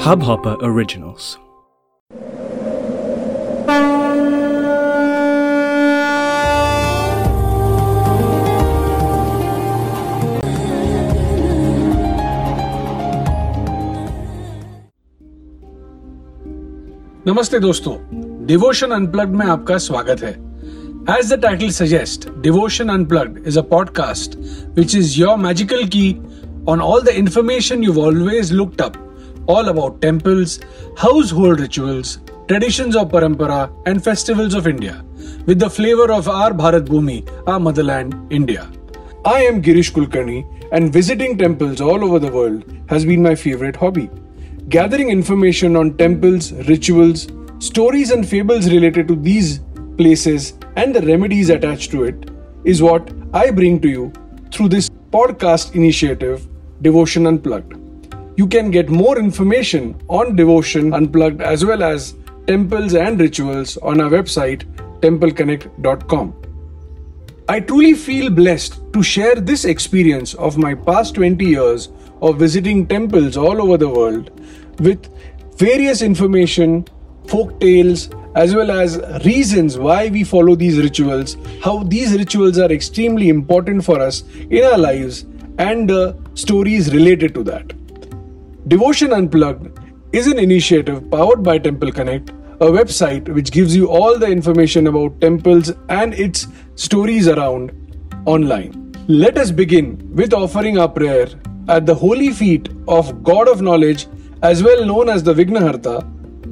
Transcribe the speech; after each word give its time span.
Hubhopper 0.00 0.56
Originals. 0.62 1.38
नमस्ते 17.26 17.58
दोस्तों 17.58 17.96
devotion 18.46 18.90
unplugged 18.90 19.32
में 19.32 19.46
आपका 19.46 19.78
स्वागत 19.78 20.22
है 20.22 20.32
as 21.18 21.32
the 21.32 21.40
title 21.42 21.70
suggest 21.70 22.28
devotion 22.40 22.88
unplugged 22.88 23.46
is 23.46 23.58
a 23.58 23.62
podcast 23.62 24.36
which 24.74 24.96
is 24.96 25.20
your 25.20 25.36
magical 25.36 25.84
key 25.86 26.10
on 26.66 26.80
all 26.80 27.02
the 27.02 27.16
information 27.16 27.82
you've 27.82 27.98
always 27.98 28.52
looked 28.52 28.80
up, 28.80 28.96
all 29.46 29.68
about 29.68 30.00
temples, 30.02 30.60
household 30.96 31.60
rituals, 31.60 32.18
traditions 32.48 32.96
of 32.96 33.08
parampara, 33.10 33.70
and 33.86 34.02
festivals 34.02 34.54
of 34.54 34.66
India, 34.66 35.04
with 35.46 35.58
the 35.58 35.70
flavor 35.70 36.12
of 36.12 36.28
our 36.28 36.52
Bharat 36.52 36.86
Bhumi, 36.86 37.28
our 37.46 37.58
motherland, 37.58 38.14
India. 38.30 38.70
I 39.24 39.42
am 39.42 39.62
Girish 39.62 39.92
Kulkarni, 39.92 40.46
and 40.72 40.92
visiting 40.92 41.36
temples 41.36 41.80
all 41.80 42.04
over 42.04 42.18
the 42.18 42.30
world 42.30 42.64
has 42.88 43.04
been 43.04 43.22
my 43.22 43.34
favorite 43.34 43.76
hobby. 43.76 44.08
Gathering 44.68 45.10
information 45.10 45.76
on 45.76 45.96
temples, 45.96 46.52
rituals, 46.68 47.26
stories, 47.58 48.10
and 48.10 48.26
fables 48.28 48.70
related 48.70 49.08
to 49.08 49.16
these 49.16 49.60
places 49.96 50.54
and 50.76 50.94
the 50.94 51.02
remedies 51.02 51.50
attached 51.50 51.90
to 51.90 52.04
it 52.04 52.30
is 52.64 52.80
what 52.80 53.10
I 53.34 53.50
bring 53.50 53.80
to 53.80 53.88
you 53.88 54.12
through 54.52 54.68
this 54.68 54.88
podcast 55.10 55.74
initiative, 55.74 56.46
Devotion 56.82 57.26
Unplugged. 57.26 57.74
You 58.36 58.46
can 58.46 58.70
get 58.70 58.88
more 58.88 59.18
information 59.18 60.00
on 60.08 60.36
Devotion 60.36 60.94
Unplugged 60.94 61.42
as 61.42 61.64
well 61.64 61.82
as 61.82 62.14
temples 62.46 62.94
and 62.94 63.20
rituals 63.20 63.76
on 63.78 64.00
our 64.00 64.08
website, 64.08 64.64
templeconnect.com. 65.00 66.34
I 67.48 67.58
truly 67.58 67.94
feel 67.94 68.30
blessed 68.30 68.80
to 68.92 69.02
share 69.02 69.34
this 69.34 69.64
experience 69.64 70.34
of 70.34 70.56
my 70.56 70.74
past 70.74 71.16
20 71.16 71.44
years 71.44 71.88
of 72.22 72.38
visiting 72.38 72.86
temples 72.86 73.36
all 73.36 73.60
over 73.60 73.76
the 73.76 73.88
world 73.88 74.30
with 74.78 75.08
various 75.58 76.02
information, 76.02 76.86
folk 77.26 77.58
tales, 77.60 78.10
as 78.42 78.54
well 78.54 78.70
as 78.70 78.98
reasons 79.24 79.76
why 79.86 80.08
we 80.08 80.22
follow 80.24 80.54
these 80.54 80.78
rituals, 80.78 81.36
how 81.64 81.82
these 81.94 82.12
rituals 82.20 82.58
are 82.58 82.72
extremely 82.72 83.28
important 83.28 83.84
for 83.84 84.00
us 84.00 84.22
in 84.58 84.64
our 84.64 84.78
lives, 84.78 85.26
and 85.58 85.90
the 85.90 86.02
stories 86.34 86.92
related 86.94 87.34
to 87.34 87.42
that. 87.42 87.74
Devotion 88.68 89.12
Unplugged 89.12 89.78
is 90.12 90.26
an 90.26 90.38
initiative 90.38 91.10
powered 91.10 91.42
by 91.42 91.58
Temple 91.58 91.92
Connect, 91.92 92.30
a 92.60 92.70
website 92.78 93.28
which 93.34 93.50
gives 93.50 93.76
you 93.76 93.88
all 93.88 94.18
the 94.18 94.26
information 94.26 94.86
about 94.86 95.20
temples 95.20 95.72
and 95.88 96.14
its 96.14 96.46
stories 96.76 97.28
around 97.28 97.72
online. 98.26 98.72
Let 99.08 99.38
us 99.38 99.50
begin 99.50 99.86
with 100.14 100.32
offering 100.32 100.78
our 100.78 100.88
prayer 100.88 101.28
at 101.68 101.86
the 101.86 101.94
holy 101.94 102.30
feet 102.30 102.68
of 102.88 103.22
God 103.22 103.48
of 103.48 103.60
Knowledge 103.60 104.06
as 104.42 104.62
well 104.62 104.84
known 104.84 105.08
as 105.08 105.22
the 105.22 105.34
Vignaharta, 105.34 105.96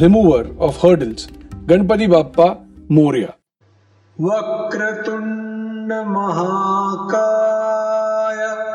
remover 0.00 0.54
of 0.58 0.76
hurdles, 0.76 1.28
Ganpati 1.60 1.88
Bappa 1.88 2.54
Moria. 2.92 3.28
वक्रतुण्ड 4.20 5.92
महाकाय 5.92 8.66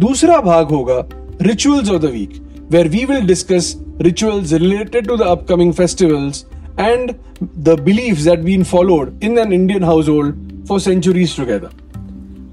दूसरा 0.00 0.40
भाग 0.40 0.70
होगा 0.70 1.02
Rituals 1.40 1.88
of 1.88 2.00
the 2.00 2.10
Week, 2.10 2.40
where 2.68 2.88
we 2.88 3.06
will 3.06 3.26
discuss 3.26 3.74
rituals 3.98 4.52
related 4.52 5.08
to 5.08 5.16
the 5.16 5.24
upcoming 5.24 5.72
festivals 5.72 6.44
and 6.78 7.18
the 7.40 7.76
beliefs 7.76 8.24
that 8.24 8.38
have 8.38 8.44
been 8.44 8.62
followed 8.62 9.20
in 9.22 9.36
an 9.38 9.52
Indian 9.52 9.82
household 9.82 10.36
for 10.66 10.78
centuries 10.78 11.34
together. 11.34 11.70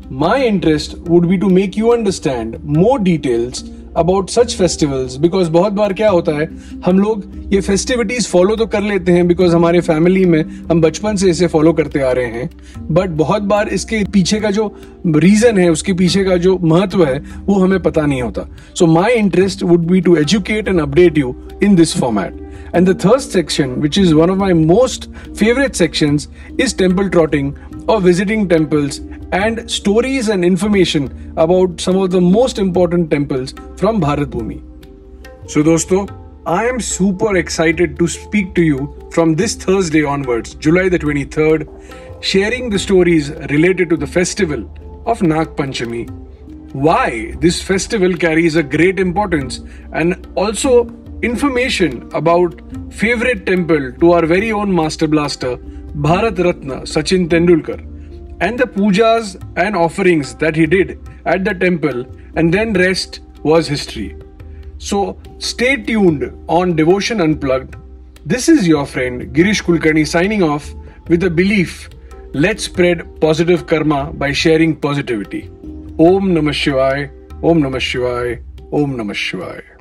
My 0.09 0.43
interest 0.43 0.97
would 0.97 1.29
be 1.29 1.37
to 1.37 1.47
make 1.47 1.77
you 1.77 1.93
understand 1.93 2.63
more 2.63 2.97
details 2.97 3.63
about 3.97 4.29
such 4.29 4.55
festivals 4.57 5.15
because 5.17 5.49
बहुत 5.51 5.73
बार 5.73 5.93
क्या 5.93 6.09
होता 6.09 6.31
है, 6.31 6.47
हम 6.85 6.99
लोग 6.99 7.23
ये 7.53 7.61
festivities 7.61 8.27
follow 8.27 8.55
तो 8.55 8.65
कर 8.65 8.81
लेते 8.81 9.11
हैं 9.11 9.27
बिकॉज़ 9.27 9.55
हमारे 9.55 9.81
फैमिली 9.81 10.25
में 10.25 10.43
हम 10.69 10.81
बचपन 10.81 11.15
से 11.15 11.29
इसे 11.29 11.47
फॉलो 11.47 11.73
करते 11.73 11.99
आ 11.99 12.11
रहे 12.11 12.25
हैं 12.27 12.49
बट 12.91 13.09
बहुत 13.17 13.41
बार 13.43 13.69
इसके 13.69 14.03
पीछे 14.13 14.39
का 14.39 14.51
जो 14.51 14.73
रीजन 15.07 15.57
है, 15.57 15.69
उसके 15.69 15.93
पीछे 15.93 16.23
का 16.23 16.37
जो 16.37 16.57
महत्व 16.63 17.05
है, 17.05 17.17
वो 17.45 17.59
हमें 17.59 17.81
पता 17.81 18.05
नहीं 18.05 18.21
होता। 18.21 18.47
So 18.75 18.85
my 18.87 19.13
interest 19.13 19.63
would 19.63 19.85
be 19.87 20.01
to 20.01 20.15
educate 20.17 20.67
and 20.67 20.79
update 20.81 21.17
you 21.17 21.35
in 21.63 21.75
this 21.75 21.97
format 21.99 22.40
And 22.73 22.87
the 22.87 22.93
third 22.93 23.21
section, 23.21 23.81
which 23.81 23.97
is 23.97 24.15
one 24.15 24.29
of 24.29 24.37
my 24.37 24.53
most 24.53 25.09
favorite 25.35 25.75
sections, 25.75 26.29
is 26.57 26.73
temple 26.73 27.09
trotting 27.09 27.57
or 27.87 27.99
visiting 27.99 28.47
temples 28.47 28.99
and 29.31 29.69
stories 29.69 30.29
and 30.29 30.43
information 30.43 31.33
about 31.37 31.79
some 31.79 31.97
of 31.97 32.11
the 32.11 32.21
most 32.21 32.59
important 32.59 33.11
temples 33.11 33.53
from 33.77 34.01
Bharat 34.01 34.25
Bhumi. 34.25 34.61
So, 35.49 35.63
dosto, 35.63 36.09
I 36.45 36.65
am 36.65 36.79
super 36.79 37.35
excited 37.35 37.99
to 37.99 38.07
speak 38.07 38.55
to 38.55 38.61
you 38.61 39.09
from 39.11 39.35
this 39.35 39.55
Thursday 39.55 40.03
onwards, 40.03 40.55
July 40.55 40.89
the 40.89 40.97
23rd, 40.99 41.67
sharing 42.21 42.69
the 42.69 42.79
stories 42.79 43.31
related 43.49 43.89
to 43.89 43.97
the 43.97 44.07
festival 44.07 44.69
of 45.05 45.21
Nag 45.21 45.55
Panchami. 45.55 46.09
Why 46.73 47.35
this 47.39 47.61
festival 47.61 48.15
carries 48.15 48.55
a 48.55 48.63
great 48.63 48.99
importance 48.99 49.59
and 49.91 50.27
also 50.35 50.85
information 51.21 52.09
about 52.13 52.59
favorite 52.91 53.45
temple 53.45 53.91
to 53.99 54.11
our 54.11 54.25
very 54.25 54.51
own 54.51 54.73
master 54.73 55.07
blaster 55.07 55.57
Bharat 56.05 56.43
Ratna 56.43 56.81
Sachin 56.81 57.27
Tendulkar 57.27 57.79
and 58.41 58.57
the 58.59 58.65
pujas 58.65 59.35
and 59.55 59.75
offerings 59.75 60.33
that 60.35 60.55
he 60.55 60.65
did 60.65 60.99
at 61.25 61.45
the 61.45 61.53
temple, 61.53 62.05
and 62.35 62.51
then 62.51 62.73
rest 62.73 63.19
was 63.43 63.67
history. 63.67 64.17
So 64.79 65.19
stay 65.37 65.75
tuned 65.77 66.23
on 66.47 66.75
Devotion 66.75 67.21
Unplugged. 67.21 67.75
This 68.25 68.49
is 68.49 68.67
your 68.67 68.85
friend 68.87 69.33
Girish 69.35 69.61
Kulkarni 69.63 70.07
signing 70.07 70.41
off 70.41 70.73
with 71.07 71.23
a 71.23 71.29
belief 71.29 71.89
let's 72.33 72.63
spread 72.63 73.19
positive 73.21 73.67
karma 73.67 74.11
by 74.13 74.31
sharing 74.31 74.75
positivity. 74.75 75.49
Om 75.99 76.33
Namah 76.33 76.55
Shivaya, 76.61 77.11
Om 77.43 77.61
Namah 77.61 77.85
Shivaya, 77.89 78.41
Om 78.71 78.97
Namah 78.97 79.13
Shivaya. 79.13 79.80